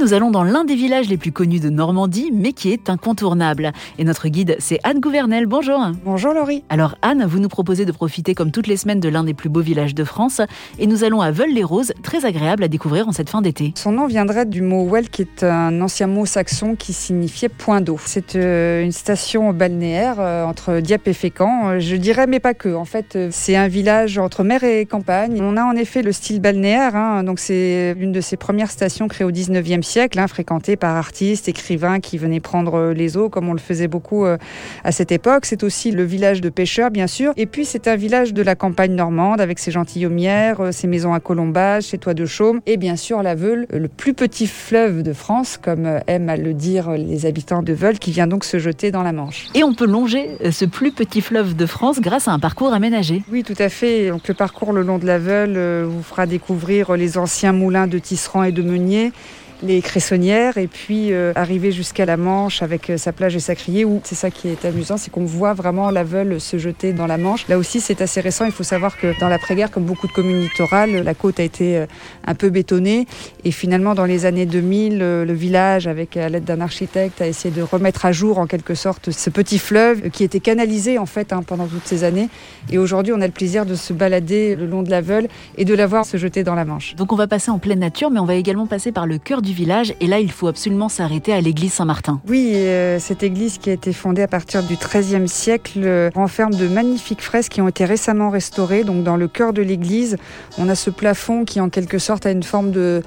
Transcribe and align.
nous 0.00 0.14
allons 0.14 0.30
dans 0.30 0.44
l'un 0.44 0.64
des 0.64 0.76
villages 0.76 1.08
les 1.08 1.16
plus 1.16 1.32
connus 1.32 1.58
de 1.58 1.70
Normandie, 1.70 2.30
mais 2.32 2.52
qui 2.52 2.70
est 2.70 2.88
incontournable. 2.88 3.72
Et 3.98 4.04
notre 4.04 4.28
guide, 4.28 4.56
c'est 4.60 4.78
Anne 4.84 5.00
Gouvernel. 5.00 5.46
Bonjour. 5.46 5.80
Bonjour 6.04 6.32
Laurie. 6.34 6.62
Alors 6.68 6.94
Anne, 7.02 7.24
vous 7.26 7.40
nous 7.40 7.48
proposez 7.48 7.84
de 7.84 7.90
profiter 7.90 8.34
comme 8.34 8.52
toutes 8.52 8.68
les 8.68 8.76
semaines 8.76 9.00
de 9.00 9.08
l'un 9.08 9.24
des 9.24 9.34
plus 9.34 9.48
beaux 9.48 9.60
villages 9.60 9.94
de 9.94 10.04
France, 10.04 10.40
et 10.78 10.86
nous 10.86 11.02
allons 11.02 11.20
à 11.20 11.32
Veules-les-Roses, 11.32 11.92
très 12.02 12.24
agréable 12.24 12.62
à 12.62 12.68
découvrir 12.68 13.08
en 13.08 13.12
cette 13.12 13.28
fin 13.28 13.42
d'été. 13.42 13.72
Son 13.74 13.92
nom 13.92 14.06
viendrait 14.06 14.46
du 14.46 14.62
mot 14.62 14.86
well, 14.88 15.08
qui 15.08 15.22
est 15.22 15.42
un 15.42 15.80
ancien 15.80 16.06
mot 16.06 16.26
saxon 16.26 16.76
qui 16.76 16.92
signifiait 16.92 17.48
point 17.48 17.80
d'eau. 17.80 17.98
C'est 18.04 18.36
euh, 18.36 18.84
une 18.84 18.92
station 18.92 19.52
balnéaire 19.52 20.16
euh, 20.20 20.44
entre 20.44 20.80
Dieppe 20.80 21.08
et 21.08 21.12
Fécamp. 21.12 21.70
Euh, 21.70 21.80
je 21.80 21.96
dirais, 21.96 22.26
mais 22.28 22.40
pas 22.40 22.54
que. 22.54 22.74
En 22.74 22.84
fait, 22.84 23.18
c'est 23.30 23.56
un 23.56 23.68
village 23.68 24.18
entre 24.18 24.44
mer 24.44 24.62
et 24.62 24.86
campagne. 24.86 25.40
On 25.42 25.56
a 25.56 25.64
en 25.64 25.74
effet 25.74 26.02
le 26.02 26.12
style 26.12 26.40
balnéaire, 26.40 26.94
hein, 26.94 27.24
donc 27.24 27.40
c'est 27.40 27.96
une 27.98 28.12
de 28.12 28.20
ces 28.20 28.36
premières 28.36 28.70
stations 28.70 29.08
créées 29.08 29.26
au 29.26 29.32
19e 29.32 29.82
siècle, 29.82 29.87
hein, 29.96 30.26
fréquenté 30.26 30.76
par 30.76 30.96
artistes, 30.96 31.48
écrivains 31.48 32.00
qui 32.00 32.18
venaient 32.18 32.40
prendre 32.40 32.74
euh, 32.74 32.92
les 32.92 33.16
eaux, 33.16 33.28
comme 33.28 33.48
on 33.48 33.52
le 33.52 33.58
faisait 33.58 33.88
beaucoup 33.88 34.26
euh, 34.26 34.36
à 34.84 34.92
cette 34.92 35.12
époque. 35.12 35.46
C'est 35.46 35.62
aussi 35.62 35.90
le 35.90 36.04
village 36.04 36.40
de 36.40 36.48
pêcheurs, 36.48 36.90
bien 36.90 37.06
sûr. 37.06 37.32
Et 37.36 37.46
puis, 37.46 37.64
c'est 37.64 37.88
un 37.88 37.96
village 37.96 38.34
de 38.34 38.42
la 38.42 38.54
campagne 38.54 38.94
normande, 38.94 39.40
avec 39.40 39.58
ses 39.58 39.70
gentilhommières, 39.70 40.60
euh, 40.60 40.72
ses 40.72 40.86
maisons 40.86 41.14
à 41.14 41.20
colombage, 41.20 41.84
ses 41.84 41.98
toits 41.98 42.14
de 42.14 42.26
chaume, 42.26 42.60
et 42.66 42.76
bien 42.76 42.96
sûr 42.96 43.22
la 43.22 43.34
Veule, 43.34 43.66
le 43.70 43.88
plus 43.88 44.14
petit 44.14 44.46
fleuve 44.46 45.02
de 45.02 45.12
France, 45.12 45.58
comme 45.60 46.00
aiment 46.06 46.28
à 46.28 46.36
le 46.36 46.54
dire 46.54 46.90
les 46.90 47.26
habitants 47.26 47.62
de 47.62 47.72
Veule, 47.72 47.98
qui 47.98 48.10
vient 48.10 48.26
donc 48.26 48.44
se 48.44 48.58
jeter 48.58 48.90
dans 48.90 49.02
la 49.02 49.12
Manche. 49.12 49.46
Et 49.54 49.64
on 49.64 49.74
peut 49.74 49.86
longer 49.86 50.36
ce 50.50 50.64
plus 50.64 50.92
petit 50.92 51.20
fleuve 51.20 51.56
de 51.56 51.66
France 51.66 52.00
grâce 52.00 52.28
à 52.28 52.32
un 52.32 52.38
parcours 52.38 52.72
aménagé. 52.72 53.22
Oui, 53.30 53.42
tout 53.42 53.54
à 53.58 53.68
fait. 53.68 54.08
Donc, 54.10 54.28
le 54.28 54.34
parcours 54.34 54.72
le 54.72 54.82
long 54.82 54.98
de 54.98 55.06
la 55.06 55.18
Veule 55.18 55.84
vous 55.84 56.02
fera 56.02 56.26
découvrir 56.26 56.96
les 56.96 57.18
anciens 57.18 57.52
moulins 57.52 57.86
de 57.86 57.98
tisserands 57.98 58.44
et 58.44 58.52
de 58.52 58.62
meuniers 58.62 59.12
les 59.62 59.82
cressonnières 59.82 60.58
et 60.58 60.66
puis 60.68 61.12
euh, 61.12 61.32
arriver 61.34 61.72
jusqu'à 61.72 62.04
la 62.04 62.16
Manche 62.16 62.62
avec 62.62 62.90
euh, 62.90 62.96
sa 62.96 63.12
plage 63.12 63.34
et 63.34 63.40
sa 63.40 63.54
criée 63.54 63.84
où 63.84 64.00
c'est 64.04 64.14
ça 64.14 64.30
qui 64.30 64.48
est 64.48 64.64
amusant, 64.64 64.96
c'est 64.96 65.10
qu'on 65.10 65.24
voit 65.24 65.52
vraiment 65.52 65.90
la 65.90 66.04
Veule 66.04 66.40
se 66.40 66.58
jeter 66.58 66.92
dans 66.92 67.06
la 67.06 67.18
Manche. 67.18 67.48
Là 67.48 67.58
aussi, 67.58 67.80
c'est 67.80 68.00
assez 68.00 68.20
récent. 68.20 68.44
Il 68.44 68.52
faut 68.52 68.62
savoir 68.62 68.96
que 68.96 69.18
dans 69.20 69.28
l'après-guerre, 69.28 69.70
comme 69.70 69.84
beaucoup 69.84 70.06
de 70.06 70.12
communes 70.12 70.40
littorales, 70.40 71.02
la 71.02 71.14
côte 71.14 71.40
a 71.40 71.42
été 71.42 71.78
euh, 71.78 71.86
un 72.26 72.34
peu 72.34 72.50
bétonnée 72.50 73.06
et 73.44 73.50
finalement, 73.50 73.94
dans 73.94 74.04
les 74.04 74.26
années 74.26 74.46
2000, 74.46 74.98
le 74.98 75.32
village, 75.32 75.86
avec 75.86 76.16
à 76.16 76.28
l'aide 76.28 76.44
d'un 76.44 76.60
architecte, 76.60 77.20
a 77.20 77.26
essayé 77.26 77.54
de 77.54 77.62
remettre 77.62 78.06
à 78.06 78.12
jour 78.12 78.38
en 78.38 78.46
quelque 78.46 78.74
sorte 78.74 79.10
ce 79.10 79.30
petit 79.30 79.58
fleuve 79.58 80.10
qui 80.10 80.24
était 80.24 80.40
canalisé 80.40 80.98
en 80.98 81.06
fait 81.06 81.32
hein, 81.32 81.42
pendant 81.44 81.66
toutes 81.66 81.86
ces 81.86 82.04
années. 82.04 82.28
Et 82.70 82.78
aujourd'hui, 82.78 83.12
on 83.12 83.20
a 83.20 83.26
le 83.26 83.32
plaisir 83.32 83.66
de 83.66 83.74
se 83.74 83.92
balader 83.92 84.56
le 84.56 84.66
long 84.66 84.82
de 84.82 84.90
la 84.90 85.00
Veule 85.00 85.28
et 85.56 85.64
de 85.64 85.74
la 85.74 85.86
voir 85.86 86.04
se 86.04 86.16
jeter 86.16 86.44
dans 86.44 86.54
la 86.54 86.64
Manche. 86.64 86.94
Donc 86.96 87.12
on 87.12 87.16
va 87.16 87.26
passer 87.26 87.50
en 87.50 87.58
pleine 87.58 87.80
nature, 87.80 88.10
mais 88.10 88.20
on 88.20 88.24
va 88.24 88.34
également 88.34 88.66
passer 88.66 88.92
par 88.92 89.06
le 89.06 89.18
cœur 89.18 89.42
du 89.42 89.47
village. 89.52 89.94
Et 90.00 90.06
là, 90.06 90.20
il 90.20 90.30
faut 90.30 90.48
absolument 90.48 90.88
s'arrêter 90.88 91.32
à 91.32 91.40
l'église 91.40 91.72
Saint-Martin. 91.72 92.20
Oui, 92.28 92.52
euh, 92.54 92.98
cette 92.98 93.22
église 93.22 93.58
qui 93.58 93.70
a 93.70 93.72
été 93.72 93.92
fondée 93.92 94.22
à 94.22 94.28
partir 94.28 94.62
du 94.62 94.76
XIIIe 94.76 95.28
siècle 95.28 95.80
euh, 95.84 96.10
renferme 96.14 96.54
de 96.54 96.68
magnifiques 96.68 97.22
fresques 97.22 97.52
qui 97.52 97.60
ont 97.60 97.68
été 97.68 97.84
récemment 97.84 98.30
restaurées. 98.30 98.84
Donc, 98.84 99.02
dans 99.04 99.16
le 99.16 99.28
cœur 99.28 99.52
de 99.52 99.62
l'église, 99.62 100.16
on 100.58 100.68
a 100.68 100.74
ce 100.74 100.90
plafond 100.90 101.44
qui, 101.44 101.60
en 101.60 101.68
quelque 101.68 101.98
sorte, 101.98 102.26
a 102.26 102.30
une 102.30 102.42
forme 102.42 102.70
de, 102.70 103.02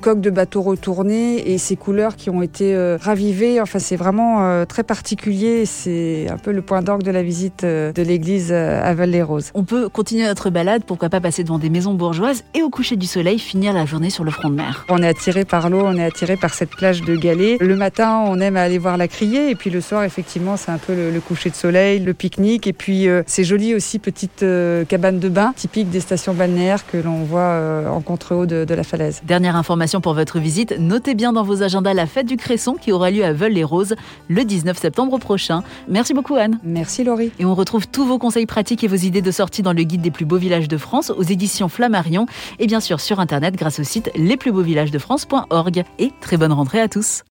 coque 0.00 0.20
de 0.20 0.30
bateau 0.30 0.62
retourné 0.62 1.52
et 1.52 1.58
ces 1.58 1.76
couleurs 1.76 2.16
qui 2.16 2.30
ont 2.30 2.42
été 2.42 2.74
euh, 2.74 2.98
ravivées. 3.00 3.60
Enfin, 3.60 3.78
c'est 3.78 3.96
vraiment 3.96 4.64
très 4.66 4.82
particulier. 4.82 5.66
C'est 5.66 6.26
un 6.30 6.38
peu 6.38 6.52
le 6.52 6.62
point 6.62 6.82
d'orgue 6.82 7.02
de 7.02 7.10
la 7.10 7.22
visite 7.22 7.64
de 7.64 8.02
l'église 8.02 8.52
à 8.52 8.94
Val-les-Roses. 8.94 9.50
On 9.54 9.64
peut 9.64 9.88
continuer 9.88 10.26
notre 10.26 10.50
balade, 10.50 10.84
pourquoi 10.84 11.08
pas 11.08 11.20
passer 11.20 11.44
devant 11.44 11.58
des 11.58 11.70
maisons 11.70 11.94
bourgeoises 11.94 12.44
et 12.54 12.62
au 12.62 12.70
coucher 12.70 12.96
du 12.96 13.06
soleil 13.06 13.38
finir 13.38 13.72
la 13.72 13.86
journée 13.86 14.10
sur 14.10 14.24
le 14.24 14.30
front 14.30 14.50
de 14.50 14.54
mer. 14.54 14.84
On 14.88 15.02
est 15.02 15.08
attiré 15.08 15.44
par 15.44 15.70
l'eau, 15.70 15.85
on 15.86 15.96
est 15.96 16.04
attiré 16.04 16.36
par 16.36 16.54
cette 16.54 16.70
plage 16.70 17.02
de 17.02 17.16
galets. 17.16 17.58
Le 17.60 17.76
matin, 17.76 18.24
on 18.26 18.40
aime 18.40 18.56
aller 18.56 18.78
voir 18.78 18.96
la 18.96 19.08
criée 19.08 19.50
et 19.50 19.54
puis 19.54 19.70
le 19.70 19.80
soir, 19.80 20.04
effectivement, 20.04 20.56
c'est 20.56 20.70
un 20.70 20.78
peu 20.78 20.94
le, 20.94 21.20
coucher 21.20 21.50
de 21.50 21.54
soleil, 21.54 22.00
le 22.00 22.14
pique-nique 22.14 22.66
et 22.66 22.72
puis 22.72 23.08
euh, 23.08 23.22
c'est 23.26 23.44
joli 23.44 23.74
aussi 23.74 23.98
petite 23.98 24.42
euh, 24.42 24.84
cabane 24.84 25.18
de 25.18 25.28
bain 25.28 25.52
typique 25.56 25.90
des 25.90 26.00
stations 26.00 26.34
balnéaires 26.34 26.86
que 26.86 26.96
l'on 26.96 27.24
voit 27.24 27.40
euh, 27.40 27.88
en 27.88 28.00
contre-haut 28.00 28.46
de, 28.46 28.64
de, 28.64 28.74
la 28.74 28.84
falaise. 28.84 29.22
Dernière 29.24 29.56
information 29.56 30.00
pour 30.00 30.14
votre 30.14 30.38
visite, 30.38 30.76
notez 30.78 31.14
bien 31.14 31.32
dans 31.32 31.42
vos 31.42 31.62
agendas 31.62 31.94
la 31.94 32.06
fête 32.06 32.26
du 32.26 32.36
Cresson 32.36 32.74
qui 32.74 32.92
aura 32.92 33.10
lieu 33.10 33.24
à 33.24 33.32
Veules-les-Roses 33.32 33.94
le 34.28 34.44
19 34.44 34.76
septembre 34.76 35.18
prochain. 35.18 35.62
Merci 35.88 36.14
beaucoup 36.14 36.36
Anne. 36.36 36.58
Merci 36.62 37.04
Laurie. 37.04 37.32
Et 37.38 37.44
on 37.44 37.54
retrouve 37.54 37.86
tous 37.88 38.04
vos 38.04 38.18
conseils 38.18 38.46
pratiques 38.46 38.84
et 38.84 38.88
vos 38.88 38.96
idées 38.96 39.22
de 39.22 39.30
sortie 39.30 39.62
dans 39.62 39.72
le 39.72 39.82
guide 39.82 40.00
des 40.00 40.10
plus 40.10 40.24
beaux 40.24 40.36
villages 40.36 40.68
de 40.68 40.76
France 40.76 41.10
aux 41.10 41.22
éditions 41.22 41.68
Flammarion 41.68 42.26
et 42.58 42.66
bien 42.66 42.80
sûr 42.80 43.00
sur 43.00 43.20
internet 43.20 43.56
grâce 43.56 43.78
au 43.78 43.84
site 43.84 44.10
lesplusbeauxvillagesdefrance.org 44.16 45.75
et 45.98 46.12
Très 46.20 46.36
bonne 46.36 46.52
rentrée 46.52 46.80
à 46.80 46.88
tous. 46.88 47.22